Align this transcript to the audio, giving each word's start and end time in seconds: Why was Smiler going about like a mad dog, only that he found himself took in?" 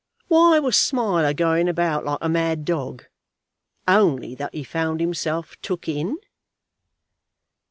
Why 0.29 0.57
was 0.57 0.77
Smiler 0.77 1.31
going 1.31 1.69
about 1.69 2.03
like 2.05 2.17
a 2.21 2.27
mad 2.27 2.65
dog, 2.65 3.05
only 3.87 4.33
that 4.33 4.51
he 4.51 4.63
found 4.63 4.99
himself 4.99 5.61
took 5.61 5.87
in?" 5.87 6.17